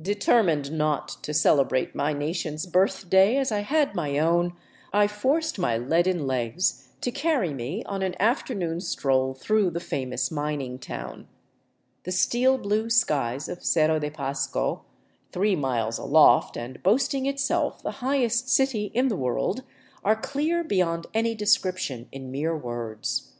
[0.00, 4.52] Determined not to celebrate my nation's birthday as I had my own,
[4.92, 10.30] I forced my leaden legs to carry me on an afternoon stroll through the famous
[10.30, 11.26] mining town.
[12.04, 14.84] The steel blue skies of Cerro de Pasco,
[15.32, 19.64] three miles aloft and boasting itself the highest city in the world,
[20.04, 23.32] are clear beyond any description in mere words.